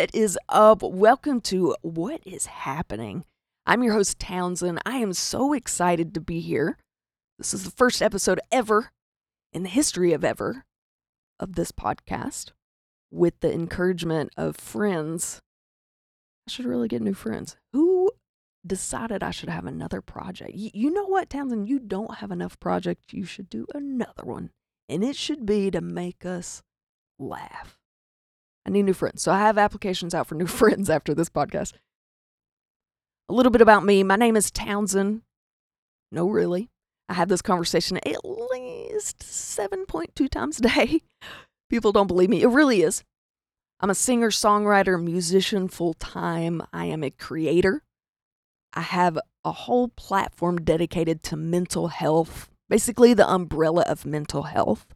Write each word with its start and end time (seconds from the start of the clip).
What 0.00 0.14
is 0.14 0.38
up? 0.48 0.82
Welcome 0.82 1.42
to 1.42 1.76
What 1.82 2.22
is 2.24 2.46
Happening. 2.46 3.26
I'm 3.66 3.82
your 3.82 3.92
host, 3.92 4.18
Townsend. 4.18 4.80
I 4.86 4.96
am 4.96 5.12
so 5.12 5.52
excited 5.52 6.14
to 6.14 6.22
be 6.22 6.40
here. 6.40 6.78
This 7.36 7.52
is 7.52 7.64
the 7.64 7.70
first 7.70 8.00
episode 8.00 8.40
ever 8.50 8.92
in 9.52 9.62
the 9.62 9.68
history 9.68 10.14
of 10.14 10.24
ever 10.24 10.64
of 11.38 11.54
this 11.54 11.70
podcast 11.70 12.52
with 13.10 13.40
the 13.40 13.52
encouragement 13.52 14.32
of 14.38 14.56
friends. 14.56 15.42
I 16.48 16.50
should 16.50 16.64
really 16.64 16.88
get 16.88 17.02
new 17.02 17.12
friends. 17.12 17.58
Who 17.74 18.10
decided 18.66 19.22
I 19.22 19.32
should 19.32 19.50
have 19.50 19.66
another 19.66 20.00
project? 20.00 20.52
Y- 20.54 20.70
you 20.72 20.90
know 20.90 21.04
what, 21.04 21.28
Townsend? 21.28 21.68
You 21.68 21.78
don't 21.78 22.14
have 22.14 22.30
enough 22.30 22.58
projects. 22.58 23.12
You 23.12 23.26
should 23.26 23.50
do 23.50 23.66
another 23.74 24.24
one. 24.24 24.48
And 24.88 25.04
it 25.04 25.14
should 25.14 25.44
be 25.44 25.70
to 25.70 25.82
make 25.82 26.24
us 26.24 26.62
laugh. 27.18 27.79
I 28.66 28.70
need 28.70 28.84
new 28.84 28.94
friends. 28.94 29.22
So 29.22 29.32
I 29.32 29.38
have 29.38 29.58
applications 29.58 30.14
out 30.14 30.26
for 30.26 30.34
new 30.34 30.46
friends 30.60 30.90
after 30.90 31.14
this 31.14 31.28
podcast. 31.28 31.72
A 33.28 33.34
little 33.34 33.52
bit 33.52 33.62
about 33.62 33.84
me. 33.84 34.02
My 34.02 34.16
name 34.16 34.36
is 34.36 34.50
Townsend. 34.50 35.22
No, 36.10 36.28
really. 36.28 36.68
I 37.08 37.14
have 37.14 37.28
this 37.28 37.42
conversation 37.42 37.98
at 37.98 38.24
least 38.24 39.20
7.2 39.20 40.28
times 40.28 40.58
a 40.58 40.62
day. 40.62 41.02
People 41.70 41.92
don't 41.92 42.06
believe 42.06 42.30
me. 42.30 42.42
It 42.42 42.48
really 42.48 42.82
is. 42.82 43.04
I'm 43.80 43.90
a 43.90 43.94
singer, 43.94 44.30
songwriter, 44.30 45.02
musician 45.02 45.68
full 45.68 45.94
time. 45.94 46.62
I 46.72 46.86
am 46.86 47.02
a 47.02 47.10
creator. 47.10 47.82
I 48.74 48.82
have 48.82 49.18
a 49.44 49.52
whole 49.52 49.88
platform 49.88 50.58
dedicated 50.58 51.22
to 51.24 51.36
mental 51.36 51.88
health, 51.88 52.50
basically 52.68 53.14
the 53.14 53.28
umbrella 53.28 53.84
of 53.86 54.04
mental 54.04 54.44
health 54.44 54.86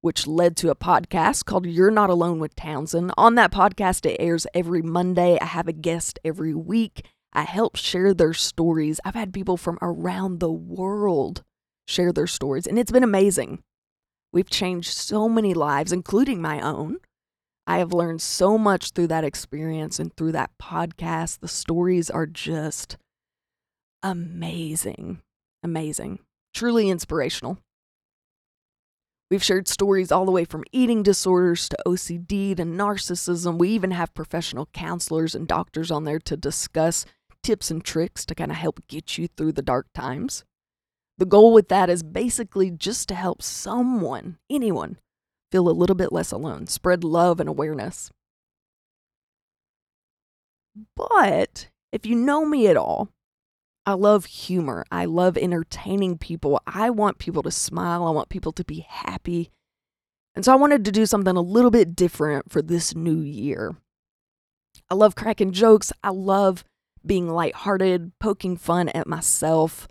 which 0.00 0.26
led 0.26 0.56
to 0.56 0.70
a 0.70 0.74
podcast 0.74 1.44
called 1.44 1.66
You're 1.66 1.90
Not 1.90 2.10
Alone 2.10 2.40
with 2.40 2.54
Townsend. 2.54 3.12
On 3.18 3.34
that 3.34 3.52
podcast, 3.52 4.06
it 4.08 4.16
airs 4.18 4.46
every 4.54 4.82
Monday. 4.82 5.38
I 5.40 5.44
have 5.44 5.68
a 5.68 5.72
guest 5.72 6.18
every 6.24 6.54
week. 6.54 7.06
I 7.32 7.42
help 7.42 7.76
share 7.76 8.14
their 8.14 8.32
stories. 8.32 9.00
I've 9.04 9.14
had 9.14 9.32
people 9.32 9.56
from 9.56 9.78
around 9.82 10.40
the 10.40 10.50
world 10.50 11.42
share 11.86 12.12
their 12.12 12.26
stories, 12.26 12.66
and 12.66 12.78
it's 12.78 12.92
been 12.92 13.04
amazing. 13.04 13.62
We've 14.32 14.50
changed 14.50 14.88
so 14.88 15.28
many 15.28 15.54
lives, 15.54 15.92
including 15.92 16.40
my 16.40 16.60
own. 16.60 16.98
I 17.66 17.78
have 17.78 17.92
learned 17.92 18.22
so 18.22 18.56
much 18.56 18.90
through 18.90 19.08
that 19.08 19.24
experience 19.24 19.98
and 19.98 20.16
through 20.16 20.32
that 20.32 20.50
podcast. 20.60 21.40
The 21.40 21.48
stories 21.48 22.10
are 22.10 22.26
just 22.26 22.96
amazing, 24.02 25.20
amazing, 25.62 26.20
truly 26.54 26.88
inspirational. 26.88 27.58
We've 29.30 29.42
shared 29.42 29.68
stories 29.68 30.10
all 30.10 30.24
the 30.24 30.32
way 30.32 30.44
from 30.44 30.64
eating 30.72 31.04
disorders 31.04 31.68
to 31.68 31.78
OCD 31.86 32.56
to 32.56 32.64
narcissism. 32.64 33.58
We 33.58 33.68
even 33.68 33.92
have 33.92 34.12
professional 34.12 34.66
counselors 34.72 35.36
and 35.36 35.46
doctors 35.46 35.92
on 35.92 36.02
there 36.02 36.18
to 36.18 36.36
discuss 36.36 37.06
tips 37.44 37.70
and 37.70 37.84
tricks 37.84 38.24
to 38.26 38.34
kind 38.34 38.50
of 38.50 38.56
help 38.56 38.80
get 38.88 39.18
you 39.18 39.28
through 39.28 39.52
the 39.52 39.62
dark 39.62 39.86
times. 39.94 40.44
The 41.18 41.26
goal 41.26 41.52
with 41.52 41.68
that 41.68 41.88
is 41.88 42.02
basically 42.02 42.72
just 42.72 43.06
to 43.08 43.14
help 43.14 43.40
someone, 43.40 44.38
anyone, 44.50 44.98
feel 45.52 45.68
a 45.68 45.70
little 45.70 45.96
bit 45.96 46.12
less 46.12 46.32
alone, 46.32 46.66
spread 46.66 47.04
love 47.04 47.38
and 47.38 47.48
awareness. 47.48 48.10
But 50.96 51.68
if 51.92 52.04
you 52.04 52.16
know 52.16 52.44
me 52.44 52.66
at 52.66 52.76
all, 52.76 53.10
I 53.90 53.94
love 53.94 54.26
humor. 54.26 54.84
I 54.92 55.04
love 55.04 55.36
entertaining 55.36 56.16
people. 56.16 56.62
I 56.64 56.90
want 56.90 57.18
people 57.18 57.42
to 57.42 57.50
smile. 57.50 58.06
I 58.06 58.10
want 58.10 58.28
people 58.28 58.52
to 58.52 58.64
be 58.64 58.86
happy. 58.88 59.50
And 60.36 60.44
so 60.44 60.52
I 60.52 60.56
wanted 60.56 60.84
to 60.84 60.92
do 60.92 61.06
something 61.06 61.36
a 61.36 61.40
little 61.40 61.72
bit 61.72 61.96
different 61.96 62.52
for 62.52 62.62
this 62.62 62.94
new 62.94 63.18
year. 63.18 63.74
I 64.88 64.94
love 64.94 65.16
cracking 65.16 65.50
jokes. 65.50 65.92
I 66.04 66.10
love 66.10 66.62
being 67.04 67.28
lighthearted, 67.28 68.12
poking 68.20 68.56
fun 68.56 68.90
at 68.90 69.08
myself. 69.08 69.88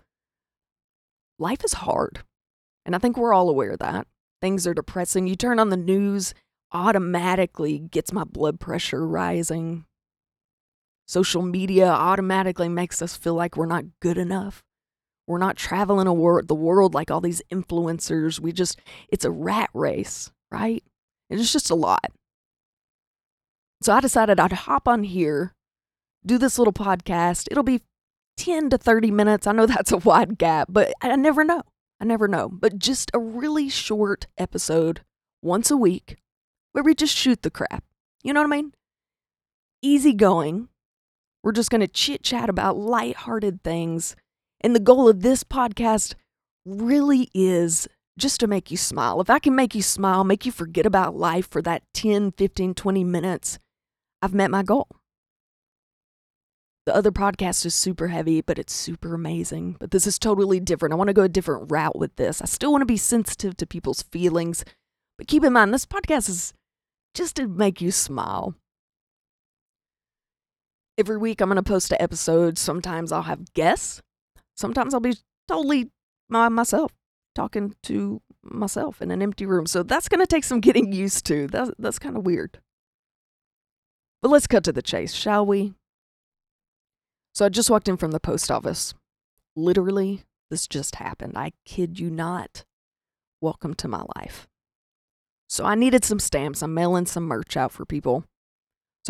Life 1.38 1.62
is 1.62 1.74
hard. 1.74 2.20
And 2.86 2.96
I 2.96 2.98
think 2.98 3.18
we're 3.18 3.34
all 3.34 3.50
aware 3.50 3.72
of 3.72 3.80
that. 3.80 4.06
Things 4.40 4.66
are 4.66 4.72
depressing. 4.72 5.26
You 5.26 5.36
turn 5.36 5.58
on 5.58 5.68
the 5.68 5.76
news, 5.76 6.32
automatically 6.72 7.78
gets 7.78 8.14
my 8.14 8.24
blood 8.24 8.60
pressure 8.60 9.06
rising. 9.06 9.84
Social 11.10 11.42
media 11.42 11.88
automatically 11.88 12.68
makes 12.68 13.02
us 13.02 13.16
feel 13.16 13.34
like 13.34 13.56
we're 13.56 13.66
not 13.66 13.98
good 13.98 14.16
enough. 14.16 14.62
We're 15.26 15.38
not 15.38 15.56
traveling 15.56 16.08
wor- 16.16 16.44
the 16.44 16.54
world 16.54 16.94
like 16.94 17.10
all 17.10 17.20
these 17.20 17.42
influencers. 17.52 18.38
We 18.38 18.52
just, 18.52 18.78
it's 19.08 19.24
a 19.24 19.30
rat 19.32 19.70
race, 19.74 20.30
right? 20.52 20.84
It's 21.28 21.50
just 21.50 21.68
a 21.68 21.74
lot. 21.74 22.12
So 23.82 23.92
I 23.92 23.98
decided 23.98 24.38
I'd 24.38 24.52
hop 24.52 24.86
on 24.86 25.02
here, 25.02 25.52
do 26.24 26.38
this 26.38 26.60
little 26.60 26.72
podcast. 26.72 27.48
It'll 27.50 27.64
be 27.64 27.82
10 28.36 28.70
to 28.70 28.78
30 28.78 29.10
minutes. 29.10 29.48
I 29.48 29.52
know 29.52 29.66
that's 29.66 29.90
a 29.90 29.96
wide 29.96 30.38
gap, 30.38 30.68
but 30.70 30.92
I 31.02 31.16
never 31.16 31.42
know. 31.42 31.62
I 32.00 32.04
never 32.04 32.28
know. 32.28 32.48
But 32.48 32.78
just 32.78 33.10
a 33.12 33.18
really 33.18 33.68
short 33.68 34.28
episode 34.38 35.00
once 35.42 35.72
a 35.72 35.76
week 35.76 36.18
where 36.70 36.84
we 36.84 36.94
just 36.94 37.16
shoot 37.16 37.42
the 37.42 37.50
crap. 37.50 37.82
You 38.22 38.32
know 38.32 38.42
what 38.42 38.52
I 38.52 38.56
mean? 38.56 38.74
Easy 39.82 40.12
going, 40.12 40.68
we're 41.42 41.52
just 41.52 41.70
going 41.70 41.80
to 41.80 41.88
chit 41.88 42.22
chat 42.22 42.48
about 42.48 42.76
lighthearted 42.76 43.62
things. 43.62 44.16
And 44.60 44.74
the 44.74 44.80
goal 44.80 45.08
of 45.08 45.22
this 45.22 45.42
podcast 45.42 46.14
really 46.66 47.30
is 47.34 47.88
just 48.18 48.40
to 48.40 48.46
make 48.46 48.70
you 48.70 48.76
smile. 48.76 49.20
If 49.20 49.30
I 49.30 49.38
can 49.38 49.54
make 49.54 49.74
you 49.74 49.82
smile, 49.82 50.24
make 50.24 50.44
you 50.44 50.52
forget 50.52 50.86
about 50.86 51.16
life 51.16 51.48
for 51.48 51.62
that 51.62 51.82
10, 51.94 52.32
15, 52.32 52.74
20 52.74 53.04
minutes, 53.04 53.58
I've 54.20 54.34
met 54.34 54.50
my 54.50 54.62
goal. 54.62 54.88
The 56.86 56.94
other 56.94 57.12
podcast 57.12 57.64
is 57.64 57.74
super 57.74 58.08
heavy, 58.08 58.40
but 58.40 58.58
it's 58.58 58.74
super 58.74 59.14
amazing. 59.14 59.76
But 59.78 59.90
this 59.90 60.06
is 60.06 60.18
totally 60.18 60.60
different. 60.60 60.92
I 60.92 60.96
want 60.96 61.08
to 61.08 61.14
go 61.14 61.22
a 61.22 61.28
different 61.28 61.70
route 61.70 61.98
with 61.98 62.16
this. 62.16 62.42
I 62.42 62.46
still 62.46 62.72
want 62.72 62.82
to 62.82 62.86
be 62.86 62.96
sensitive 62.96 63.56
to 63.58 63.66
people's 63.66 64.02
feelings, 64.02 64.64
but 65.16 65.28
keep 65.28 65.44
in 65.44 65.52
mind, 65.52 65.72
this 65.72 65.86
podcast 65.86 66.28
is 66.28 66.52
just 67.14 67.36
to 67.36 67.46
make 67.46 67.80
you 67.80 67.90
smile. 67.90 68.54
Every 71.00 71.16
week, 71.16 71.40
I'm 71.40 71.48
going 71.48 71.56
to 71.56 71.62
post 71.62 71.92
an 71.92 71.96
episode. 71.98 72.58
Sometimes 72.58 73.10
I'll 73.10 73.22
have 73.22 73.54
guests. 73.54 74.02
Sometimes 74.54 74.92
I'll 74.92 75.00
be 75.00 75.16
totally 75.48 75.88
by 76.28 76.50
myself, 76.50 76.92
talking 77.34 77.74
to 77.84 78.20
myself 78.42 79.00
in 79.00 79.10
an 79.10 79.22
empty 79.22 79.46
room. 79.46 79.64
So 79.64 79.82
that's 79.82 80.10
going 80.10 80.20
to 80.20 80.26
take 80.26 80.44
some 80.44 80.60
getting 80.60 80.92
used 80.92 81.24
to. 81.24 81.46
That's, 81.46 81.70
that's 81.78 81.98
kind 81.98 82.18
of 82.18 82.26
weird. 82.26 82.58
But 84.20 84.30
let's 84.30 84.46
cut 84.46 84.62
to 84.64 84.74
the 84.74 84.82
chase, 84.82 85.14
shall 85.14 85.46
we? 85.46 85.72
So 87.34 87.46
I 87.46 87.48
just 87.48 87.70
walked 87.70 87.88
in 87.88 87.96
from 87.96 88.10
the 88.10 88.20
post 88.20 88.50
office. 88.50 88.92
Literally, 89.56 90.24
this 90.50 90.68
just 90.68 90.96
happened. 90.96 91.32
I 91.34 91.52
kid 91.64 91.98
you 91.98 92.10
not. 92.10 92.66
Welcome 93.40 93.72
to 93.76 93.88
my 93.88 94.04
life. 94.16 94.48
So 95.48 95.64
I 95.64 95.76
needed 95.76 96.04
some 96.04 96.20
stamps. 96.20 96.60
I'm 96.60 96.74
mailing 96.74 97.06
some 97.06 97.24
merch 97.24 97.56
out 97.56 97.72
for 97.72 97.86
people. 97.86 98.26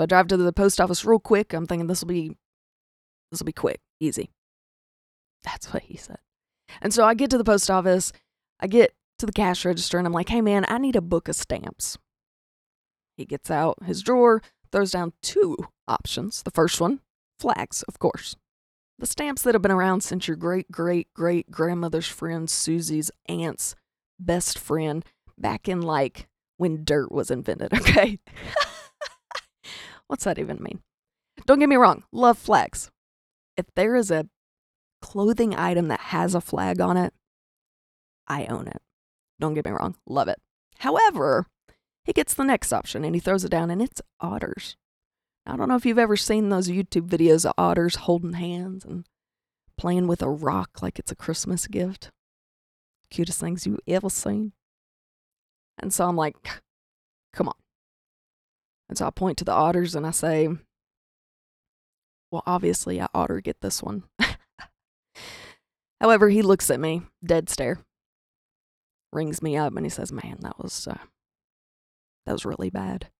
So 0.01 0.05
I 0.05 0.07
drive 0.07 0.29
to 0.29 0.39
the 0.39 0.51
post 0.51 0.81
office 0.81 1.05
real 1.05 1.19
quick. 1.19 1.53
I'm 1.53 1.67
thinking 1.67 1.87
this 1.87 2.01
will 2.01 2.09
be 2.09 2.39
this 3.31 3.39
will 3.39 3.45
be 3.45 3.53
quick, 3.53 3.83
easy. 4.01 4.31
That's 5.45 5.75
what 5.75 5.83
he 5.83 5.99
said. 5.99 6.17
And 6.81 6.95
so 6.95 7.05
I 7.05 7.13
get 7.13 7.29
to 7.33 7.37
the 7.37 7.45
post 7.45 7.71
office, 7.71 8.11
I 8.59 8.67
get 8.67 8.95
to 9.19 9.27
the 9.27 9.33
cash 9.33 9.63
register, 9.67 9.99
and 9.99 10.07
I'm 10.07 10.15
like, 10.15 10.31
hey 10.31 10.41
man, 10.41 10.65
I 10.69 10.79
need 10.79 10.97
a 10.97 11.03
book 11.03 11.29
of 11.29 11.37
stamps. 11.37 11.99
He 13.19 13.27
gets 13.27 13.51
out 13.51 13.77
his 13.85 14.01
drawer, 14.01 14.41
throws 14.73 14.93
down 14.93 15.13
two 15.21 15.59
options. 15.87 16.45
The 16.45 16.51
first 16.51 16.81
one, 16.81 17.01
flags, 17.39 17.83
of 17.83 17.99
course. 17.99 18.37
The 18.99 19.07
stamps 19.07 19.43
that 19.43 19.55
have 19.55 19.61
been 19.61 19.71
around 19.71 20.03
since 20.03 20.27
your 20.27 20.39
great 20.39 20.73
great 20.73 21.13
great 21.13 21.51
grandmother's 21.51 22.09
friend 22.09 22.49
Susie's 22.49 23.11
aunt's 23.29 23.75
best 24.19 24.59
friend 24.59 25.05
back 25.37 25.69
in 25.69 25.83
like 25.83 26.27
when 26.57 26.85
dirt 26.87 27.13
was 27.13 27.31
invented, 27.31 27.75
okay? 27.79 28.19
What's 30.11 30.25
that 30.25 30.41
even 30.41 30.61
mean? 30.61 30.81
Don't 31.47 31.61
get 31.61 31.69
me 31.69 31.77
wrong, 31.77 32.03
love 32.11 32.37
flags. 32.37 32.91
If 33.57 33.67
there 33.77 33.95
is 33.95 34.11
a 34.11 34.27
clothing 35.01 35.55
item 35.55 35.87
that 35.87 36.01
has 36.01 36.35
a 36.35 36.41
flag 36.41 36.81
on 36.81 36.97
it, 36.97 37.15
I 38.27 38.47
own 38.47 38.67
it. 38.67 38.83
Don't 39.39 39.55
get 39.55 39.67
me 39.67 39.71
wrong, 39.71 39.95
love 40.09 40.27
it. 40.27 40.41
However, 40.79 41.47
he 42.03 42.13
gets 42.13 42.35
the 42.35 42.43
next 42.43 42.73
option 42.73 43.05
and 43.05 43.15
he 43.15 43.21
throws 43.21 43.45
it 43.45 43.53
down 43.53 43.71
and 43.71 43.81
it's 43.81 44.03
otters. 44.19 44.75
I 45.47 45.57
don't 45.57 45.69
know 45.69 45.77
if 45.77 45.87
you've 45.87 45.97
ever 45.97 46.17
seen 46.17 46.49
those 46.49 46.69
YouTube 46.69 47.07
videos 47.07 47.47
of 47.47 47.55
otters 47.57 47.95
holding 47.95 48.33
hands 48.33 48.85
and 48.85 49.07
playing 49.79 50.09
with 50.09 50.23
a 50.23 50.29
rock 50.29 50.83
like 50.83 50.99
it's 50.99 51.13
a 51.13 51.17
Christmas 51.17 51.69
gift. 51.69 52.11
Cutest 53.13 53.39
things 53.39 53.65
you 53.65 53.79
ever 53.87 54.11
seen. 54.11 54.55
And 55.79 55.95
so 55.95 56.09
I'm 56.09 56.17
like, 56.17 56.35
come 57.33 57.47
on. 57.47 57.55
And 58.91 58.99
so 58.99 59.07
I 59.07 59.11
point 59.11 59.39
to 59.39 59.45
the 59.45 59.53
otters 59.53 59.95
and 59.95 60.05
I 60.05 60.11
say, 60.11 60.49
well, 62.33 62.43
obviously 62.45 63.01
I 63.01 63.07
ought 63.15 63.29
to 63.29 63.41
get 63.41 63.61
this 63.61 63.83
one. 63.83 64.03
However, 66.01 66.29
he 66.29 66.43
looks 66.43 66.71
at 66.71 66.81
me, 66.81 67.03
dead 67.25 67.49
stare, 67.49 67.79
rings 69.13 69.43
me 69.43 69.57
up, 69.57 69.77
and 69.77 69.87
he 69.87 69.91
says, 69.91 70.13
"Man, 70.13 70.39
that 70.41 70.59
was 70.59 70.89
uh, 70.89 70.99
that 72.27 72.33
was 72.33 72.45
really 72.45 72.71
bad." 72.71 73.11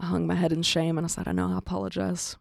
I 0.00 0.06
hung 0.06 0.26
my 0.26 0.34
head 0.34 0.52
in 0.52 0.62
shame 0.62 0.96
and 0.96 1.04
I 1.04 1.08
said, 1.08 1.26
I 1.26 1.32
know, 1.32 1.52
I 1.52 1.58
apologize. 1.58 2.36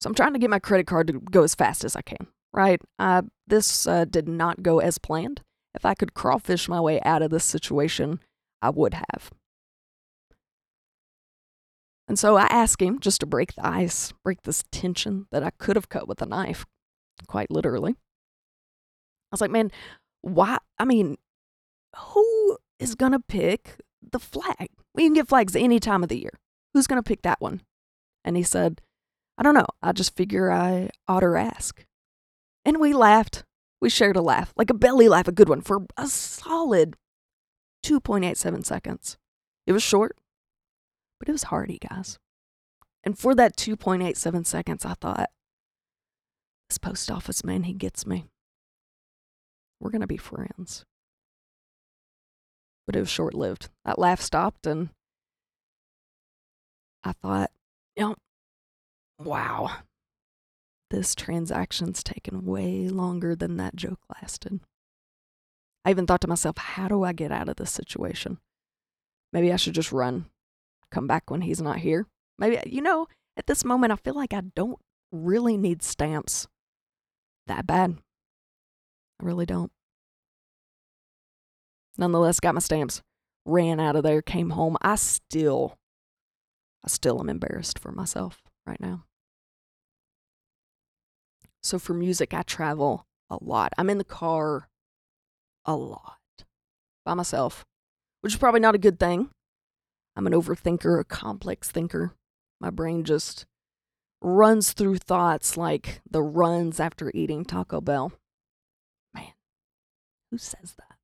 So 0.00 0.08
I'm 0.08 0.14
trying 0.14 0.32
to 0.32 0.38
get 0.38 0.50
my 0.50 0.60
credit 0.60 0.86
card 0.86 1.08
to 1.08 1.14
go 1.14 1.42
as 1.42 1.56
fast 1.56 1.84
as 1.84 1.96
I 1.96 2.02
can, 2.02 2.28
right? 2.52 2.80
Uh, 2.98 3.22
this 3.46 3.86
uh, 3.86 4.04
did 4.04 4.28
not 4.28 4.62
go 4.62 4.78
as 4.78 4.98
planned. 4.98 5.42
If 5.74 5.84
I 5.84 5.94
could 5.94 6.14
crawfish 6.14 6.68
my 6.68 6.80
way 6.80 7.00
out 7.02 7.22
of 7.22 7.30
this 7.30 7.44
situation, 7.44 8.20
I 8.62 8.70
would 8.70 8.94
have. 8.94 9.32
And 12.10 12.18
so 12.18 12.36
I 12.36 12.46
asked 12.46 12.82
him 12.82 12.98
just 12.98 13.20
to 13.20 13.26
break 13.26 13.54
the 13.54 13.64
ice, 13.64 14.12
break 14.24 14.42
this 14.42 14.64
tension 14.72 15.28
that 15.30 15.44
I 15.44 15.50
could 15.50 15.76
have 15.76 15.88
cut 15.88 16.08
with 16.08 16.20
a 16.20 16.26
knife, 16.26 16.66
quite 17.28 17.52
literally. 17.52 17.92
I 17.92 19.30
was 19.30 19.40
like, 19.40 19.52
man, 19.52 19.70
why? 20.20 20.58
I 20.76 20.86
mean, 20.86 21.18
who 21.94 22.58
is 22.80 22.96
going 22.96 23.12
to 23.12 23.20
pick 23.20 23.76
the 24.02 24.18
flag? 24.18 24.70
We 24.92 25.04
can 25.04 25.12
get 25.12 25.28
flags 25.28 25.54
any 25.54 25.78
time 25.78 26.02
of 26.02 26.08
the 26.08 26.18
year. 26.18 26.32
Who's 26.74 26.88
going 26.88 27.00
to 27.00 27.08
pick 27.08 27.22
that 27.22 27.40
one? 27.40 27.60
And 28.24 28.36
he 28.36 28.42
said, 28.42 28.80
I 29.38 29.44
don't 29.44 29.54
know. 29.54 29.68
I 29.80 29.92
just 29.92 30.16
figure 30.16 30.50
I 30.50 30.90
ought 31.06 31.20
to 31.20 31.36
ask. 31.36 31.84
And 32.64 32.80
we 32.80 32.92
laughed. 32.92 33.44
We 33.80 33.88
shared 33.88 34.16
a 34.16 34.20
laugh, 34.20 34.52
like 34.56 34.70
a 34.70 34.74
belly 34.74 35.08
laugh, 35.08 35.28
a 35.28 35.32
good 35.32 35.48
one, 35.48 35.60
for 35.60 35.86
a 35.96 36.08
solid 36.08 36.96
2.87 37.86 38.66
seconds. 38.66 39.16
It 39.64 39.72
was 39.72 39.84
short, 39.84 40.16
but 41.20 41.28
it 41.28 41.32
was 41.32 41.44
hearty, 41.44 41.78
guys. 41.78 42.18
And 43.04 43.16
for 43.16 43.34
that 43.36 43.56
2.87 43.56 44.44
seconds, 44.46 44.84
I 44.84 44.94
thought, 44.94 45.30
this 46.68 46.78
post 46.78 47.10
office 47.10 47.44
man, 47.44 47.64
he 47.64 47.72
gets 47.72 48.06
me. 48.06 48.26
We're 49.80 49.90
going 49.90 50.00
to 50.00 50.06
be 50.06 50.16
friends. 50.16 50.84
But 52.86 52.96
it 52.96 53.00
was 53.00 53.08
short 53.08 53.34
lived. 53.34 53.68
That 53.84 53.98
laugh 53.98 54.20
stopped, 54.20 54.66
and 54.66 54.88
I 57.04 57.12
thought, 57.12 57.50
you 57.96 58.02
know, 58.02 58.16
wow, 59.18 59.70
this 60.90 61.14
transaction's 61.14 62.02
taken 62.02 62.44
way 62.44 62.88
longer 62.88 63.36
than 63.36 63.56
that 63.58 63.76
joke 63.76 64.00
lasted. 64.20 64.60
I 65.84 65.90
even 65.90 66.06
thought 66.06 66.20
to 66.22 66.28
myself, 66.28 66.58
how 66.58 66.88
do 66.88 67.04
I 67.04 67.12
get 67.12 67.32
out 67.32 67.48
of 67.48 67.56
this 67.56 67.70
situation? 67.70 68.38
Maybe 69.32 69.52
I 69.52 69.56
should 69.56 69.74
just 69.74 69.92
run, 69.92 70.26
come 70.90 71.06
back 71.06 71.30
when 71.30 71.42
he's 71.42 71.62
not 71.62 71.78
here. 71.78 72.06
Maybe, 72.38 72.58
uh, 72.58 72.62
you 72.66 72.82
know, 72.82 73.06
at 73.36 73.46
this 73.46 73.64
moment, 73.64 73.92
I 73.92 73.96
feel 73.96 74.14
like 74.14 74.32
I 74.32 74.42
don't 74.54 74.78
really 75.12 75.56
need 75.56 75.82
stamps 75.82 76.48
that 77.46 77.66
bad. 77.66 77.96
I 79.20 79.24
really 79.24 79.46
don't. 79.46 79.72
Nonetheless, 81.98 82.40
got 82.40 82.54
my 82.54 82.60
stamps, 82.60 83.02
ran 83.44 83.80
out 83.80 83.96
of 83.96 84.02
there, 84.02 84.22
came 84.22 84.50
home. 84.50 84.76
I 84.80 84.94
still, 84.94 85.76
I 86.84 86.88
still 86.88 87.20
am 87.20 87.28
embarrassed 87.28 87.78
for 87.78 87.92
myself 87.92 88.40
right 88.66 88.80
now. 88.80 89.04
So 91.62 91.78
for 91.78 91.92
music, 91.92 92.32
I 92.32 92.42
travel 92.42 93.06
a 93.28 93.36
lot. 93.40 93.72
I'm 93.76 93.90
in 93.90 93.98
the 93.98 94.04
car 94.04 94.68
a 95.66 95.76
lot 95.76 96.16
by 97.04 97.14
myself, 97.14 97.66
which 98.22 98.32
is 98.32 98.38
probably 98.38 98.60
not 98.60 98.74
a 98.74 98.78
good 98.78 98.98
thing. 98.98 99.28
I'm 100.16 100.26
an 100.26 100.32
overthinker, 100.32 101.00
a 101.00 101.04
complex 101.04 101.70
thinker. 101.70 102.14
My 102.60 102.70
brain 102.70 103.04
just 103.04 103.46
runs 104.20 104.72
through 104.72 104.98
thoughts 104.98 105.56
like 105.56 106.02
the 106.08 106.22
runs 106.22 106.78
after 106.78 107.10
eating 107.14 107.44
Taco 107.44 107.80
Bell. 107.80 108.12
Man, 109.14 109.32
who 110.30 110.38
says 110.38 110.74
that? 110.76 110.96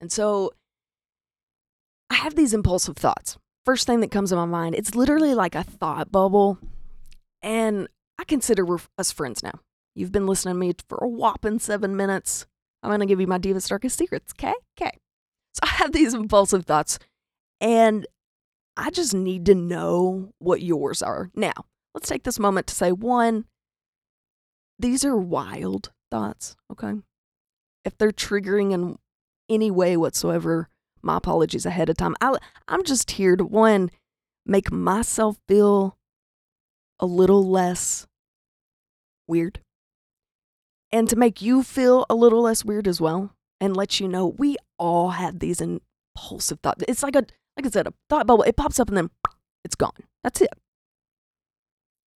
And 0.00 0.10
so 0.10 0.52
I 2.10 2.16
have 2.16 2.34
these 2.34 2.52
impulsive 2.52 2.96
thoughts. 2.96 3.38
First 3.64 3.86
thing 3.86 4.00
that 4.00 4.10
comes 4.10 4.30
to 4.30 4.36
my 4.36 4.44
mind, 4.44 4.74
it's 4.74 4.94
literally 4.94 5.34
like 5.34 5.54
a 5.54 5.64
thought 5.64 6.12
bubble. 6.12 6.58
And 7.42 7.88
I 8.18 8.24
consider 8.24 8.64
we're 8.64 8.78
us 8.98 9.12
friends 9.12 9.42
now. 9.42 9.60
You've 9.94 10.12
been 10.12 10.26
listening 10.26 10.54
to 10.54 10.58
me 10.58 10.74
for 10.88 10.98
a 10.98 11.08
whopping 11.08 11.58
seven 11.58 11.96
minutes. 11.96 12.46
I'm 12.82 12.90
going 12.90 13.00
to 13.00 13.06
give 13.06 13.20
you 13.20 13.26
my 13.26 13.38
deepest, 13.38 13.68
Darkest 13.68 13.98
Secrets, 13.98 14.32
okay? 14.38 14.54
Okay. 14.80 14.98
So 15.56 15.60
I 15.62 15.74
have 15.76 15.92
these 15.92 16.14
impulsive 16.14 16.66
thoughts, 16.66 16.98
and 17.60 18.06
I 18.76 18.90
just 18.90 19.14
need 19.14 19.46
to 19.46 19.54
know 19.54 20.32
what 20.38 20.62
yours 20.62 21.02
are. 21.02 21.30
Now, 21.34 21.52
let's 21.94 22.08
take 22.08 22.24
this 22.24 22.38
moment 22.38 22.66
to 22.66 22.74
say 22.74 22.92
one, 22.92 23.46
these 24.78 25.04
are 25.04 25.16
wild 25.16 25.92
thoughts, 26.10 26.56
okay? 26.70 26.92
If 27.84 27.96
they're 27.96 28.12
triggering 28.12 28.72
in 28.72 28.98
any 29.48 29.70
way 29.70 29.96
whatsoever, 29.96 30.68
my 31.02 31.16
apologies 31.16 31.64
ahead 31.64 31.88
of 31.88 31.96
time. 31.96 32.14
I, 32.20 32.36
I'm 32.68 32.84
just 32.84 33.12
here 33.12 33.36
to 33.36 33.44
one, 33.44 33.90
make 34.44 34.70
myself 34.70 35.38
feel 35.48 35.96
a 37.00 37.06
little 37.06 37.48
less 37.48 38.06
weird 39.26 39.60
and 40.92 41.08
to 41.08 41.16
make 41.16 41.42
you 41.42 41.62
feel 41.62 42.06
a 42.08 42.14
little 42.14 42.42
less 42.42 42.64
weird 42.64 42.86
as 42.88 43.00
well 43.00 43.32
and 43.60 43.76
let 43.76 44.00
you 44.00 44.08
know 44.08 44.26
we 44.26 44.56
all 44.78 45.10
have 45.10 45.38
these 45.38 45.60
impulsive 45.60 46.60
thoughts. 46.60 46.84
It's 46.88 47.02
like 47.02 47.16
a 47.16 47.26
like 47.56 47.66
I 47.66 47.70
said, 47.70 47.86
a 47.86 47.94
thought 48.08 48.26
bubble. 48.26 48.42
It 48.42 48.56
pops 48.56 48.78
up 48.78 48.88
and 48.88 48.96
then 48.96 49.10
it's 49.64 49.74
gone. 49.74 49.92
That's 50.22 50.40
it. 50.40 50.50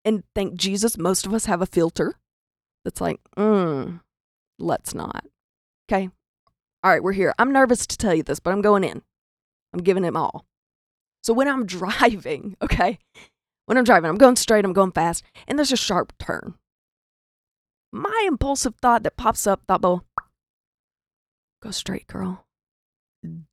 And 0.05 0.23
thank 0.35 0.55
Jesus, 0.55 0.97
most 0.97 1.25
of 1.25 1.33
us 1.33 1.45
have 1.45 1.61
a 1.61 1.65
filter 1.65 2.15
that's 2.83 3.01
like, 3.01 3.19
mm, 3.37 3.99
let's 4.57 4.93
not. 4.93 5.25
Okay. 5.89 6.09
All 6.83 6.91
right, 6.91 7.03
we're 7.03 7.13
here. 7.13 7.33
I'm 7.37 7.51
nervous 7.51 7.85
to 7.87 7.97
tell 7.97 8.13
you 8.13 8.23
this, 8.23 8.39
but 8.39 8.51
I'm 8.51 8.61
going 8.61 8.83
in. 8.83 9.01
I'm 9.73 9.81
giving 9.81 10.05
it 10.05 10.15
all. 10.15 10.45
So 11.23 11.33
when 11.33 11.47
I'm 11.47 11.65
driving, 11.67 12.55
okay, 12.61 12.99
when 13.65 13.77
I'm 13.77 13.83
driving, 13.83 14.09
I'm 14.09 14.17
going 14.17 14.35
straight, 14.35 14.65
I'm 14.65 14.73
going 14.73 14.91
fast, 14.91 15.23
and 15.47 15.59
there's 15.59 15.71
a 15.71 15.77
sharp 15.77 16.13
turn. 16.17 16.55
My 17.91 18.25
impulsive 18.27 18.75
thought 18.81 19.03
that 19.03 19.17
pops 19.17 19.45
up, 19.45 19.61
thought, 19.67 19.81
bubble, 19.81 20.05
go 21.61 21.71
straight, 21.71 22.07
girl. 22.07 22.45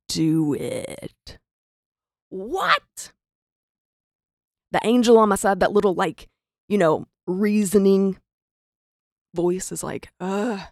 Do 0.07 0.53
it. 0.53 1.39
What? 2.29 3.11
The 4.71 4.79
angel 4.83 5.17
on 5.17 5.29
my 5.29 5.35
side, 5.35 5.59
that 5.59 5.71
little, 5.71 5.93
like, 5.93 6.27
you 6.67 6.77
know, 6.77 7.07
reasoning 7.25 8.17
voice 9.33 9.71
is 9.71 9.83
like, 9.83 10.09
uh, 10.19 10.65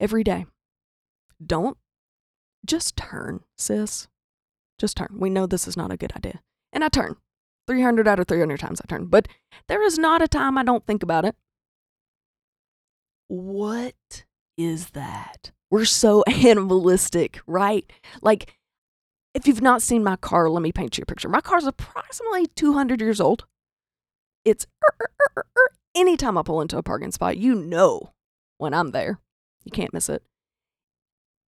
every 0.00 0.24
day. 0.24 0.46
Don't 1.44 1.76
just 2.64 2.96
turn, 2.96 3.40
sis. 3.56 4.08
Just 4.78 4.96
turn. 4.96 5.16
We 5.18 5.30
know 5.30 5.46
this 5.46 5.66
is 5.68 5.76
not 5.76 5.92
a 5.92 5.96
good 5.96 6.12
idea. 6.16 6.40
And 6.72 6.84
I 6.84 6.88
turn. 6.88 7.16
300 7.66 8.06
out 8.06 8.20
of 8.20 8.28
300 8.28 8.60
times 8.60 8.80
I 8.80 8.86
turn. 8.86 9.06
But 9.06 9.28
there 9.68 9.82
is 9.82 9.98
not 9.98 10.22
a 10.22 10.28
time 10.28 10.56
I 10.58 10.62
don't 10.62 10.86
think 10.86 11.02
about 11.02 11.24
it. 11.24 11.34
What 13.28 14.24
is 14.56 14.90
that? 14.90 15.52
We're 15.70 15.84
so 15.84 16.22
animalistic, 16.28 17.40
right? 17.46 17.90
Like, 18.22 18.54
if 19.34 19.46
you've 19.46 19.62
not 19.62 19.82
seen 19.82 20.02
my 20.02 20.16
car, 20.16 20.48
let 20.48 20.62
me 20.62 20.72
paint 20.72 20.96
you 20.96 21.02
a 21.02 21.06
picture. 21.06 21.28
My 21.28 21.40
car's 21.40 21.66
approximately 21.66 22.46
200 22.46 23.00
years 23.00 23.20
old. 23.20 23.44
It's 24.44 24.66
er, 24.82 24.94
er, 25.00 25.10
er, 25.36 25.46
er, 25.58 25.70
anytime 25.94 26.38
I 26.38 26.42
pull 26.42 26.60
into 26.60 26.78
a 26.78 26.82
parking 26.82 27.12
spot, 27.12 27.36
you 27.36 27.54
know 27.54 28.12
when 28.58 28.72
I'm 28.72 28.92
there. 28.92 29.18
You 29.64 29.72
can't 29.72 29.92
miss 29.92 30.08
it. 30.08 30.22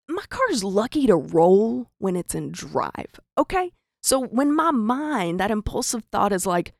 My 0.08 0.24
car's 0.28 0.64
lucky 0.64 1.06
to 1.06 1.16
roll 1.16 1.90
when 1.98 2.16
it's 2.16 2.34
in 2.34 2.50
drive, 2.50 3.20
okay? 3.36 3.72
So 4.02 4.20
when 4.20 4.54
my 4.54 4.70
mind, 4.70 5.38
that 5.38 5.50
impulsive 5.50 6.04
thought 6.10 6.32
is 6.32 6.46
like, 6.46 6.72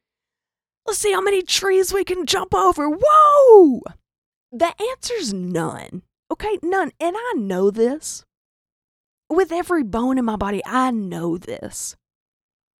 let's 0.87 0.99
see 0.99 1.13
how 1.13 1.21
many 1.21 1.43
trees 1.43 1.93
we 1.93 2.05
can 2.05 2.27
jump 2.27 2.55
over. 2.55 2.89
Whoa! 2.91 3.83
The 4.51 4.73
answer's 4.91 5.33
none. 5.35 6.03
Okay, 6.31 6.59
none. 6.63 6.93
And 7.01 7.17
I 7.17 7.33
know 7.37 7.71
this. 7.71 8.25
With 9.31 9.53
every 9.53 9.83
bone 9.83 10.19
in 10.19 10.25
my 10.25 10.37
body, 10.37 10.63
I 10.65 10.91
know 10.91 11.37
this. 11.37 11.97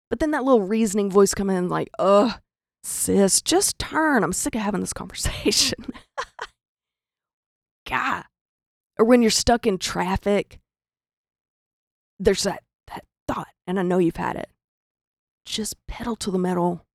But 0.09 0.19
then 0.19 0.31
that 0.31 0.43
little 0.43 0.63
reasoning 0.63 1.11
voice 1.11 1.33
comes 1.33 1.53
in 1.53 1.69
like, 1.69 1.89
ugh, 1.99 2.39
sis, 2.83 3.41
just 3.41 3.77
turn. 3.77 4.23
I'm 4.23 4.33
sick 4.33 4.55
of 4.55 4.61
having 4.61 4.81
this 4.81 4.93
conversation. 4.93 5.85
God. 7.87 8.23
Or 8.97 9.05
when 9.05 9.21
you're 9.21 9.31
stuck 9.31 9.67
in 9.67 9.77
traffic, 9.77 10.59
there's 12.19 12.43
that, 12.43 12.63
that 12.87 13.05
thought, 13.27 13.47
and 13.67 13.79
I 13.79 13.83
know 13.83 13.99
you've 13.99 14.17
had 14.17 14.35
it. 14.35 14.49
Just 15.45 15.75
pedal 15.87 16.15
to 16.17 16.31
the 16.31 16.37
metal, 16.37 16.85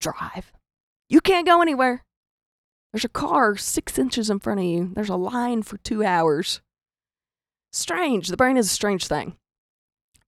drive. 0.00 0.52
You 1.08 1.20
can't 1.20 1.46
go 1.46 1.62
anywhere. 1.62 2.05
There's 2.96 3.04
a 3.04 3.10
car 3.10 3.56
six 3.56 3.98
inches 3.98 4.30
in 4.30 4.38
front 4.38 4.58
of 4.58 4.64
you. 4.64 4.90
There's 4.94 5.10
a 5.10 5.16
line 5.16 5.62
for 5.62 5.76
two 5.76 6.02
hours. 6.02 6.62
Strange. 7.70 8.28
The 8.28 8.38
brain 8.38 8.56
is 8.56 8.68
a 8.68 8.70
strange 8.70 9.06
thing. 9.06 9.36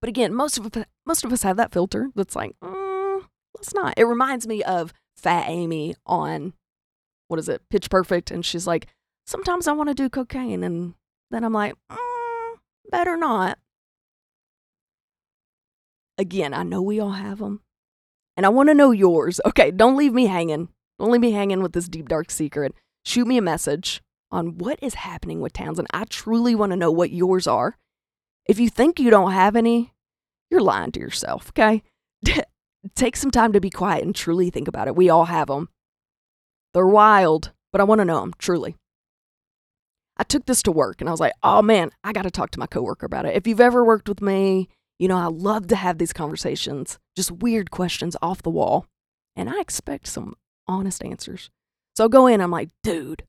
But 0.02 0.10
again, 0.10 0.34
most 0.34 0.58
of 0.58 0.70
most 1.06 1.24
of 1.24 1.32
us 1.32 1.44
have 1.44 1.56
that 1.56 1.72
filter 1.72 2.10
that's 2.14 2.36
like, 2.36 2.54
mm, 2.62 3.24
let's 3.56 3.72
not. 3.72 3.94
It 3.96 4.04
reminds 4.04 4.46
me 4.46 4.62
of 4.62 4.92
Fat 5.16 5.48
Amy 5.48 5.96
on 6.04 6.52
what 7.28 7.40
is 7.40 7.48
it, 7.48 7.62
Pitch 7.70 7.88
Perfect, 7.88 8.30
and 8.30 8.44
she's 8.44 8.66
like, 8.66 8.88
sometimes 9.26 9.66
I 9.66 9.72
want 9.72 9.88
to 9.88 9.94
do 9.94 10.10
cocaine, 10.10 10.62
and 10.62 10.92
then 11.30 11.44
I'm 11.44 11.54
like, 11.54 11.74
mm, 11.90 12.56
better 12.90 13.16
not. 13.16 13.58
again, 16.18 16.52
I 16.52 16.64
know 16.64 16.82
we 16.82 17.00
all 17.00 17.12
have 17.12 17.38
them. 17.38 17.62
And 18.36 18.44
I 18.44 18.50
want 18.50 18.68
to 18.68 18.74
know 18.74 18.90
yours. 18.90 19.40
Okay, 19.46 19.70
don't 19.70 19.96
leave 19.96 20.12
me 20.12 20.26
hanging. 20.26 20.68
Don't 20.98 21.10
leave 21.10 21.20
me 21.20 21.32
hanging 21.32 21.62
with 21.62 21.72
this 21.72 21.88
deep, 21.88 22.08
dark 22.08 22.30
secret. 22.30 22.74
Shoot 23.04 23.26
me 23.26 23.38
a 23.38 23.42
message 23.42 24.02
on 24.30 24.58
what 24.58 24.78
is 24.82 24.94
happening 24.94 25.40
with 25.40 25.52
Townsend. 25.52 25.88
I 25.92 26.04
truly 26.04 26.54
want 26.54 26.70
to 26.72 26.76
know 26.76 26.90
what 26.90 27.10
yours 27.10 27.46
are. 27.46 27.76
If 28.46 28.58
you 28.58 28.68
think 28.68 28.98
you 28.98 29.10
don't 29.10 29.32
have 29.32 29.56
any, 29.56 29.92
you're 30.50 30.60
lying 30.60 30.92
to 30.92 31.00
yourself, 31.00 31.50
okay? 31.50 31.82
Take 32.94 33.16
some 33.16 33.30
time 33.30 33.52
to 33.52 33.60
be 33.60 33.70
quiet 33.70 34.04
and 34.04 34.14
truly 34.14 34.50
think 34.50 34.68
about 34.68 34.88
it. 34.88 34.96
We 34.96 35.08
all 35.08 35.26
have 35.26 35.48
them. 35.48 35.68
They're 36.74 36.86
wild, 36.86 37.52
but 37.72 37.80
I 37.80 37.84
want 37.84 38.00
to 38.00 38.04
know 38.04 38.20
them, 38.20 38.34
truly. 38.38 38.76
I 40.16 40.24
took 40.24 40.46
this 40.46 40.62
to 40.64 40.72
work 40.72 41.00
and 41.00 41.08
I 41.08 41.12
was 41.12 41.20
like, 41.20 41.34
oh 41.42 41.62
man, 41.62 41.90
I 42.02 42.12
got 42.12 42.22
to 42.22 42.30
talk 42.30 42.50
to 42.52 42.58
my 42.58 42.66
coworker 42.66 43.06
about 43.06 43.24
it. 43.24 43.36
If 43.36 43.46
you've 43.46 43.60
ever 43.60 43.84
worked 43.84 44.08
with 44.08 44.20
me, 44.20 44.68
you 44.98 45.06
know, 45.06 45.16
I 45.16 45.26
love 45.26 45.68
to 45.68 45.76
have 45.76 45.98
these 45.98 46.12
conversations, 46.12 46.98
just 47.16 47.30
weird 47.30 47.70
questions 47.70 48.16
off 48.20 48.42
the 48.42 48.50
wall. 48.50 48.86
And 49.36 49.48
I 49.48 49.60
expect 49.60 50.08
some 50.08 50.34
honest 50.68 51.02
answers. 51.04 51.50
So 51.96 52.04
I 52.04 52.08
go 52.08 52.26
in, 52.26 52.40
I'm 52.40 52.50
like, 52.50 52.68
dude, 52.82 53.24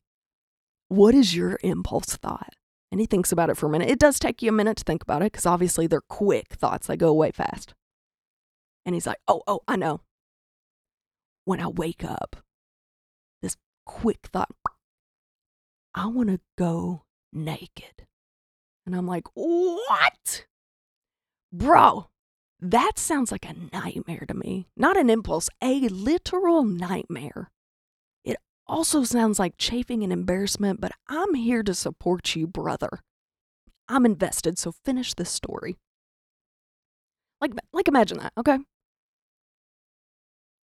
what 0.89 1.15
is 1.15 1.35
your 1.35 1.57
impulse 1.63 2.15
thought? 2.15 2.53
And 2.91 2.99
he 2.99 3.07
thinks 3.07 3.31
about 3.31 3.49
it 3.49 3.57
for 3.57 3.67
a 3.67 3.69
minute. 3.69 3.89
It 3.89 3.99
does 3.99 4.19
take 4.19 4.41
you 4.41 4.49
a 4.49 4.53
minute 4.53 4.77
to 4.77 4.83
think 4.83 5.03
about 5.03 5.21
it 5.21 5.31
because 5.31 5.45
obviously 5.45 5.87
they're 5.87 6.01
quick 6.01 6.53
thoughts, 6.53 6.87
they 6.87 6.97
go 6.97 7.07
away 7.07 7.31
fast. 7.31 7.73
And 8.85 8.95
he's 8.95 9.07
like, 9.07 9.19
oh, 9.27 9.43
oh, 9.47 9.61
I 9.67 9.75
know. 9.75 10.01
When 11.45 11.59
I 11.59 11.67
wake 11.67 12.03
up, 12.03 12.37
this 13.41 13.55
quick 13.85 14.27
thought, 14.31 14.49
I 15.93 16.07
want 16.07 16.29
to 16.29 16.39
go 16.57 17.03
naked. 17.31 18.07
And 18.85 18.95
I'm 18.95 19.07
like, 19.07 19.27
what? 19.33 20.45
Bro, 21.51 22.07
that 22.61 22.99
sounds 22.99 23.31
like 23.31 23.45
a 23.45 23.55
nightmare 23.73 24.25
to 24.27 24.33
me. 24.33 24.67
Not 24.75 24.97
an 24.97 25.09
impulse, 25.09 25.49
a 25.61 25.87
literal 25.89 26.63
nightmare. 26.63 27.49
It 28.23 28.37
also 28.67 29.03
sounds 29.03 29.39
like 29.39 29.57
chafing 29.57 30.03
and 30.03 30.11
embarrassment, 30.11 30.81
but 30.81 30.91
I'm 31.07 31.33
here 31.35 31.63
to 31.63 31.73
support 31.73 32.35
you, 32.35 32.47
brother. 32.47 33.01
I'm 33.87 34.05
invested, 34.05 34.57
so 34.57 34.71
finish 34.71 35.13
this 35.13 35.29
story. 35.29 35.77
Like, 37.41 37.53
like 37.71 37.87
imagine 37.87 38.19
that, 38.19 38.33
okay? 38.37 38.59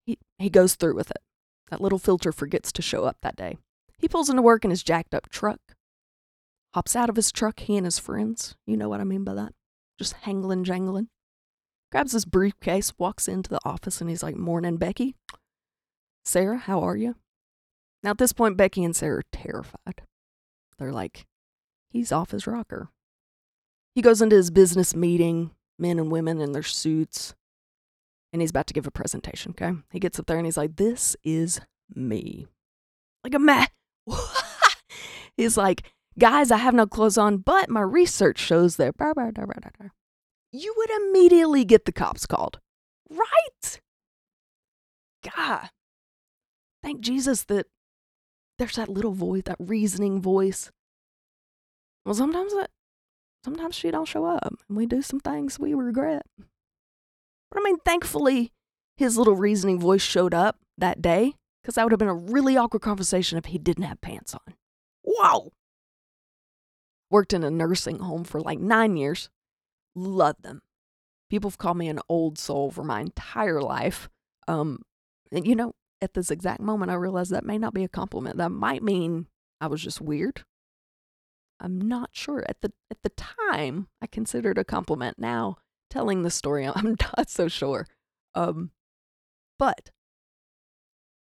He, 0.05 0.19
he 0.39 0.51
goes 0.51 0.75
through 0.75 0.95
with 0.95 1.11
it. 1.11 1.23
That 1.71 1.81
little 1.81 1.99
filter 1.99 2.31
forgets 2.31 2.71
to 2.73 2.83
show 2.83 3.05
up 3.05 3.17
that 3.23 3.37
day. 3.37 3.57
He 3.99 4.09
pulls 4.09 4.29
into 4.29 4.43
work 4.43 4.65
in 4.65 4.71
his 4.71 4.85
jacked 4.85 5.15
up 5.15 5.29
truck, 5.31 5.61
hops 6.75 6.95
out 6.95 7.09
of 7.09 7.17
his 7.17 7.33
truck, 7.33 7.61
he 7.61 7.77
and 7.77 7.87
his 7.87 7.99
friends. 7.99 8.55
You 8.67 8.77
know 8.77 8.89
what 8.89 9.01
I 9.01 9.05
mean 9.05 9.25
by 9.25 9.35
that 9.35 9.55
just 9.99 10.15
hangling, 10.23 10.65
jangling. 10.65 11.09
Grabs 11.93 12.13
his 12.13 12.25
briefcase, 12.25 12.93
walks 12.99 13.29
into 13.29 13.51
the 13.51 13.61
office, 13.65 14.01
and 14.01 14.11
he's 14.11 14.23
like, 14.23 14.37
Morning, 14.37 14.77
Becky. 14.77 15.15
Sarah, 16.25 16.59
how 16.59 16.81
are 16.81 16.97
you? 16.97 17.17
Now, 18.03 18.11
at 18.11 18.19
this 18.19 18.33
point, 18.33 18.57
Becky 18.57 18.85
and 18.85 18.95
Sarah 18.95 19.19
are 19.19 19.25
terrified. 19.33 20.03
They're 20.79 20.93
like, 20.93 21.27
He's 21.91 22.13
off 22.13 22.33
his 22.33 22.47
rocker. 22.47 22.91
He 23.95 24.03
goes 24.03 24.21
into 24.21 24.37
his 24.37 24.51
business 24.51 24.95
meeting, 24.95 25.53
men 25.79 25.99
and 25.99 26.11
women 26.11 26.41
in 26.41 26.53
their 26.53 26.63
suits, 26.63 27.35
and 28.33 28.43
he's 28.43 28.51
about 28.51 28.67
to 28.67 28.75
give 28.75 28.87
a 28.87 28.91
presentation, 28.91 29.53
okay? 29.53 29.79
He 29.91 29.99
gets 29.99 30.19
up 30.19 30.27
there 30.27 30.37
and 30.37 30.47
he's 30.47 30.59
like, 30.59 30.77
This 30.77 31.17
is 31.25 31.61
me. 31.95 32.47
Like 33.25 33.35
a 33.35 33.39
man. 33.39 33.69
he's 35.37 35.57
like, 35.57 35.85
Guys, 36.19 36.51
I 36.51 36.59
have 36.59 36.75
no 36.75 36.87
clothes 36.87 37.17
on, 37.17 37.39
but 37.39 37.71
my 37.71 37.81
research 37.81 38.39
shows 38.39 38.77
that. 38.77 38.95
You 40.57 40.75
would 40.77 40.91
immediately 40.91 41.65
get 41.65 41.85
the 41.85 41.93
cops 41.93 42.27
called. 42.27 42.61
Right? 43.11 43.81
God. 45.37 45.71
Thank 46.83 47.01
Jesus 47.01 47.45
that 47.45 47.67
there's 48.59 48.77
that 48.77 48.89
little 48.89 49.13
voice, 49.13 49.43
that 49.45 49.57
reasoning 49.59 50.21
voice. 50.21 50.71
Well, 52.05 52.15
sometimes 52.15 52.55
that, 52.55 52.71
sometimes 53.45 53.75
she 53.75 53.91
don't 53.91 54.09
show 54.09 54.25
up, 54.25 54.55
and 54.69 54.79
we 54.79 54.87
do 54.87 55.03
some 55.03 55.21
things 55.21 55.59
we 55.59 55.75
regret. 55.75 56.23
But 56.39 57.61
I 57.61 57.63
mean, 57.63 57.79
thankfully, 57.85 58.53
his 58.97 59.19
little 59.19 59.37
reasoning 59.37 59.79
voice 59.79 60.03
showed 60.03 60.33
up 60.33 60.59
that 60.79 61.03
day, 61.03 61.35
because 61.63 61.75
that 61.75 61.85
would 61.85 61.93
have 61.93 61.99
been 61.99 62.09
a 62.09 62.15
really 62.15 62.57
awkward 62.57 62.83
conversation 62.83 63.37
if 63.37 63.47
he 63.47 63.59
didn't 63.59 63.85
have 63.85 64.01
pants 64.01 64.35
on. 64.35 64.55
Wow 65.05 65.51
worked 67.11 67.33
in 67.33 67.45
a 67.45 67.51
nursing 67.51 67.99
home 68.01 68.25
for 68.25 68.41
like 68.41 68.59
nine 68.59 68.97
years. 68.97 69.29
Love 69.97 70.37
them. 70.43 70.61
People 71.31 71.51
have 71.51 71.59
called 71.59 71.79
me 71.79 71.89
an 71.89 72.01
old 72.09 72.39
soul 72.39 72.71
for 72.71 72.85
my 72.85 73.01
entire 73.01 73.61
life. 73.61 74.09
Um, 74.47 74.83
and 75.33 75.47
you 75.47 75.57
know, 75.57 75.75
at 76.01 76.15
this 76.15 76.31
exact 76.31 76.61
moment, 76.61 76.91
I 76.91 76.95
realized 76.95 77.33
that 77.33 77.47
may 77.47 77.59
not 77.59 77.75
be 77.75 77.83
a 77.83 77.89
compliment. 77.89 78.37
That 78.37 78.51
might 78.51 78.83
mean 78.83 79.27
I 79.61 79.67
was 79.67 79.83
just 79.83 80.01
weird. 80.01 80.45
I'm 81.59 81.81
not 81.81 82.11
sure. 82.13 82.45
At 82.47 82.61
the 82.61 82.73
at 82.91 83.03
the 83.03 83.09
time, 83.09 83.89
I 84.03 84.07
considered 84.07 84.59
a 84.59 84.65
compliment. 84.65 85.19
Now, 85.19 85.57
telling 85.89 86.23
the 86.23 86.31
story, 86.31 86.67
I'm 86.75 86.97
not 87.17 87.31
so 87.31 87.49
sure. 87.49 87.87
Um, 88.35 88.71
but 89.59 89.91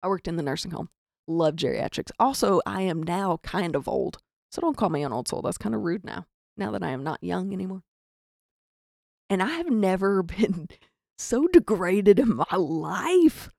I 0.01 0.07
worked 0.07 0.27
in 0.27 0.35
the 0.35 0.43
nursing 0.43 0.71
home. 0.71 0.89
Love 1.27 1.55
geriatrics. 1.55 2.11
Also, 2.19 2.59
I 2.65 2.81
am 2.81 3.03
now 3.03 3.37
kind 3.43 3.75
of 3.75 3.87
old. 3.87 4.17
So 4.51 4.61
don't 4.61 4.75
call 4.75 4.89
me 4.89 5.03
an 5.03 5.13
old 5.13 5.27
soul. 5.27 5.41
That's 5.41 5.57
kind 5.57 5.75
of 5.75 5.81
rude 5.81 6.03
now, 6.03 6.25
now 6.57 6.71
that 6.71 6.83
I 6.83 6.89
am 6.89 7.03
not 7.03 7.23
young 7.23 7.53
anymore. 7.53 7.83
And 9.33 9.41
I 9.41 9.49
have 9.57 9.71
never 9.71 10.21
been 10.23 10.69
so 11.17 11.47
degraded 11.47 12.19
in 12.19 12.35
my 12.35 12.55
life. 12.55 13.49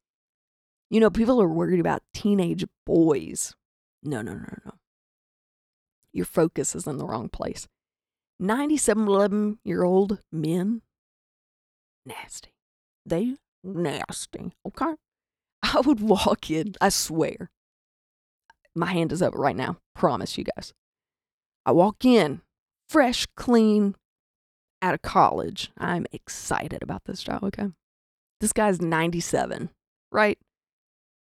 You 0.88 1.00
know, 1.00 1.11
people 1.11 1.43
are 1.43 1.49
worried 1.49 1.81
about 1.81 2.04
teenage 2.14 2.64
boys. 2.87 3.57
No, 4.00 4.23
no, 4.23 4.35
no, 4.35 4.54
no. 4.64 4.73
Your 6.12 6.26
focus 6.26 6.76
is 6.76 6.87
in 6.87 6.99
the 6.99 7.04
wrong 7.04 7.28
place. 7.28 7.66
97, 8.38 9.09
11 9.09 9.59
year 9.64 9.83
old 9.83 10.21
men, 10.31 10.83
nasty. 12.07 12.54
They 13.04 13.35
nasty, 13.64 14.52
okay? 14.64 14.95
I 15.64 15.81
would 15.81 15.99
walk 15.99 16.52
in, 16.52 16.75
I 16.81 16.90
swear. 16.90 17.50
My 18.76 18.93
hand 18.93 19.11
is 19.11 19.23
up 19.23 19.35
right 19.35 19.57
now. 19.57 19.78
Promise 19.97 20.38
you 20.38 20.45
guys. 20.45 20.73
I 21.66 21.73
walk 21.73 22.04
in, 22.04 22.43
fresh, 22.88 23.26
clean, 23.37 23.97
out 24.85 24.95
of 24.95 25.03
college. 25.03 25.71
I'm 25.79 26.07
excited 26.12 26.83
about 26.83 27.05
this 27.05 27.23
job, 27.23 27.43
okay? 27.45 27.69
This 28.41 28.53
guy's 28.53 28.81
97, 28.81 29.71
right? 30.12 30.38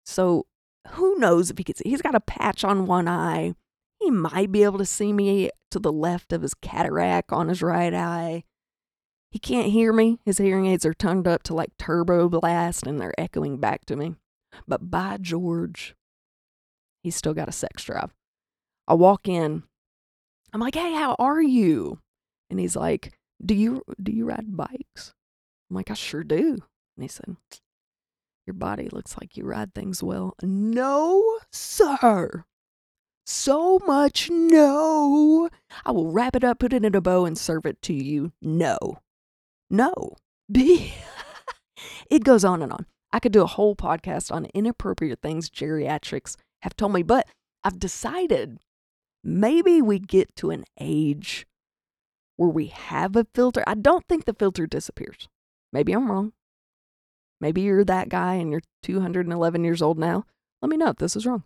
So 0.06 0.46
who 0.90 1.18
knows 1.18 1.50
if 1.50 1.58
he 1.58 1.64
can 1.64 1.76
see? 1.76 1.90
He's 1.90 2.02
got 2.02 2.16
a 2.16 2.20
patch 2.20 2.64
on 2.64 2.86
one 2.88 3.08
eye. 3.08 3.54
He 4.00 4.10
might 4.10 4.52
be 4.52 4.64
able 4.64 4.78
to 4.78 4.86
see 4.86 5.12
me 5.12 5.50
to 5.72 5.80
the 5.80 5.92
left 5.92 6.32
of 6.32 6.42
his 6.42 6.54
cataract 6.54 7.32
on 7.32 7.50
his 7.50 7.62
right 7.62 7.94
eye. 7.94 8.44
He 9.32 9.40
can't 9.40 9.72
hear 9.72 9.94
me. 9.94 10.20
His 10.26 10.38
hearing 10.38 10.66
aids 10.66 10.86
are 10.86 10.94
turned 10.94 11.28
up 11.28 11.44
to 11.44 11.54
like 11.54 11.78
turbo 11.78 12.30
blast 12.30 12.88
and 12.88 13.00
they're 13.00 13.20
echoing 13.20 13.58
back 13.58 13.86
to 13.86 13.96
me. 13.96 14.16
But 14.68 14.90
by 14.90 15.18
George, 15.22 15.96
he's 17.04 17.16
still 17.16 17.34
got 17.34 17.50
a 17.50 17.52
sex 17.52 17.84
drive. 17.84 18.14
I 18.88 18.96
walk 18.96 19.28
in 19.28 19.64
I'm 20.54 20.62
like, 20.62 20.76
hey, 20.76 20.94
how 20.94 21.16
are 21.20 21.42
you? 21.42 22.00
And 22.50 22.60
he's 22.60 22.76
like, 22.76 23.14
do 23.44 23.54
you 23.54 23.84
do 24.02 24.12
you 24.12 24.26
ride 24.26 24.56
bikes? 24.56 25.14
I'm 25.70 25.76
like, 25.76 25.92
I 25.92 25.94
sure 25.94 26.24
do. 26.24 26.58
And 26.96 27.04
he 27.04 27.08
said, 27.08 27.38
your 28.46 28.56
body 28.56 28.90
looks 28.90 29.16
like 29.20 29.38
you 29.38 29.46
ride 29.46 29.76
things 29.76 30.02
well. 30.02 30.36
No, 30.42 31.40
sir. 31.52 32.46
So 33.26 33.80
much 33.86 34.30
no. 34.32 35.50
I 35.86 35.92
will 35.92 36.12
wrap 36.12 36.36
it 36.36 36.44
up, 36.44 36.58
put 36.58 36.74
it 36.74 36.84
in 36.84 36.96
a 36.96 37.02
bow, 37.02 37.26
and 37.26 37.38
serve 37.38 37.68
it 37.68 37.80
to 37.84 37.94
you. 37.94 38.32
No. 38.42 38.98
No. 39.70 40.16
B. 40.52 40.96
it 42.10 42.24
goes 42.24 42.44
on 42.44 42.64
and 42.64 42.74
on. 42.74 42.88
I 43.12 43.20
could 43.20 43.32
do 43.32 43.44
a 43.44 43.48
whole 43.48 43.76
podcast 43.76 44.32
on 44.32 44.46
inappropriate 44.56 45.22
things 45.22 45.50
geriatrics 45.50 46.36
have 46.64 46.76
told 46.76 46.94
me, 46.94 47.04
but 47.04 47.28
I've 47.64 47.80
decided 47.80 48.58
maybe 49.24 49.80
we 49.80 50.00
get 50.00 50.36
to 50.38 50.50
an 50.50 50.66
age 50.80 51.46
where 52.40 52.50
we 52.50 52.68
have 52.68 53.18
a 53.18 53.28
filter. 53.36 53.62
I 53.68 53.74
don't 53.74 54.08
think 54.08 54.24
the 54.24 54.34
filter 54.34 54.66
disappears. 54.66 55.28
Maybe 55.74 55.92
I'm 55.92 56.10
wrong. 56.10 56.32
Maybe 57.42 57.60
you're 57.60 57.84
that 57.84 58.08
guy 58.08 58.36
and 58.36 58.50
you're 58.50 58.62
211 58.82 59.66
years 59.66 59.82
old 59.82 60.00
now. 60.00 60.24
Let 60.62 60.70
me 60.70 60.78
know 60.78 60.88
if 60.88 60.96
this 60.96 61.18
is 61.18 61.26
wrong. 61.26 61.44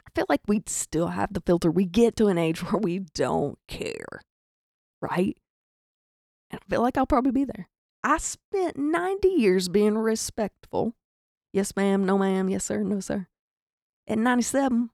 I 0.00 0.08
feel 0.14 0.24
like 0.30 0.40
we 0.48 0.62
still 0.66 1.08
have 1.08 1.34
the 1.34 1.42
filter. 1.42 1.70
We 1.70 1.84
get 1.84 2.16
to 2.16 2.28
an 2.28 2.38
age 2.38 2.60
where 2.72 2.80
we 2.80 3.00
don't 3.00 3.58
care, 3.68 4.22
right? 5.02 5.36
And 6.50 6.62
I 6.62 6.70
feel 6.70 6.80
like 6.80 6.96
I'll 6.96 7.04
probably 7.04 7.32
be 7.32 7.44
there. 7.44 7.68
I 8.02 8.16
spent 8.16 8.78
90 8.78 9.28
years 9.28 9.68
being 9.68 9.98
respectful. 9.98 10.94
Yes, 11.52 11.76
ma'am. 11.76 12.06
No, 12.06 12.16
ma'am. 12.16 12.48
Yes, 12.48 12.64
sir. 12.64 12.82
No, 12.82 13.00
sir. 13.00 13.26
At 14.08 14.16
97, 14.16 14.88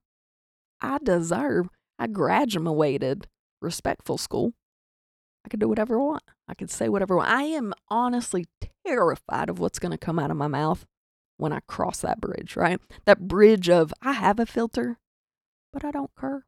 I 0.80 0.98
deserve. 1.00 1.68
I 1.96 2.08
graduated 2.08 3.28
respectful 3.62 4.18
school. 4.18 4.54
I 5.44 5.48
can 5.48 5.60
do 5.60 5.68
whatever 5.68 5.98
I 5.98 6.02
want. 6.02 6.22
I 6.48 6.54
can 6.54 6.68
say 6.68 6.88
whatever. 6.88 7.18
I 7.20 7.42
am 7.42 7.72
honestly 7.88 8.46
terrified 8.86 9.48
of 9.48 9.58
what's 9.58 9.78
going 9.78 9.92
to 9.92 9.98
come 9.98 10.18
out 10.18 10.30
of 10.30 10.36
my 10.36 10.48
mouth 10.48 10.86
when 11.36 11.52
I 11.52 11.60
cross 11.66 12.00
that 12.00 12.20
bridge, 12.20 12.56
right? 12.56 12.80
That 13.06 13.26
bridge 13.26 13.68
of 13.68 13.94
I 14.02 14.12
have 14.12 14.38
a 14.38 14.46
filter, 14.46 14.98
but 15.72 15.84
I 15.84 15.90
don't 15.90 16.10
care. 16.18 16.44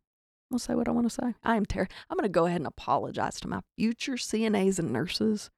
I'll 0.53 0.59
say 0.59 0.75
what 0.75 0.89
I 0.89 0.91
want 0.91 1.09
to 1.09 1.15
say. 1.15 1.35
I 1.43 1.57
am 1.57 1.65
terrified. 1.65 1.95
I'm 2.11 2.19
going 2.19 2.29
to 2.29 2.33
go 2.33 2.45
ahead 2.45 2.61
and 2.61 2.67
apologize 2.67 3.41
to 3.41 3.49
my 3.49 3.61
future 3.79 4.15
CNAs 4.15 4.79
and 4.79 4.93
nurses 4.93 5.51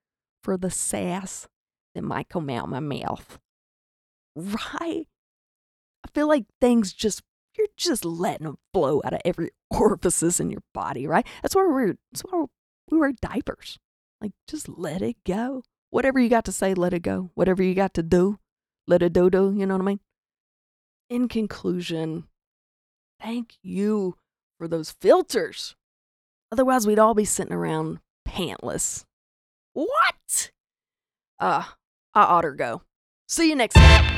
for 0.45 0.57
the 0.57 0.71
sass 0.71 1.49
that 1.95 2.03
might 2.03 2.29
come 2.29 2.49
out 2.49 2.65
of 2.65 2.71
my 2.71 2.81
mouth. 2.81 3.39
Right? 4.37 5.07
I 6.05 6.09
feel 6.13 6.29
like 6.29 6.45
things 6.61 6.93
just 6.93 7.23
you're 7.57 7.67
just 7.77 8.05
letting 8.05 8.47
them 8.47 8.59
flow 8.73 9.01
out 9.05 9.13
of 9.13 9.21
every 9.25 9.51
orifices 9.71 10.41
in 10.41 10.51
your 10.51 10.63
body, 10.73 11.07
right? 11.07 11.27
That's 11.43 11.55
why 11.55 11.67
we're 11.67 11.95
that's 12.13 12.23
why 12.23 12.47
we 12.91 12.99
wear 12.99 13.13
diapers. 13.13 13.79
Like 14.21 14.33
just 14.49 14.69
let 14.69 15.03
it 15.03 15.17
go. 15.27 15.63
Whatever 15.91 16.19
you 16.19 16.29
got 16.29 16.45
to 16.47 16.53
say, 16.53 16.75
let 16.75 16.95
it 16.95 17.03
go. 17.03 17.31
Whatever 17.35 17.63
you 17.63 17.75
got 17.75 17.95
to 17.95 18.03
do, 18.03 18.39
let 18.87 19.03
it 19.03 19.13
do 19.13 19.31
do. 19.31 19.55
You 19.57 19.67
know 19.67 19.75
what 19.75 19.83
I 19.83 19.87
mean? 19.87 20.01
In 21.09 21.29
conclusion, 21.29 22.25
thank 23.21 23.55
you 23.63 24.17
for 24.59 24.67
those 24.67 24.91
filters. 24.91 25.77
Otherwise, 26.51 26.87
we'd 26.87 26.99
all 26.99 27.15
be 27.15 27.25
sitting 27.25 27.53
around 27.53 28.01
pantless. 28.27 29.05
What? 29.73 30.51
Uh, 31.39 31.65
I 32.15 32.23
oughter 32.23 32.53
go. 32.53 32.83
See 33.29 33.49
you 33.49 33.57
next 33.57 33.75
time. 33.75 34.14